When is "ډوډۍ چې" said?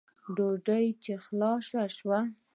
0.35-1.13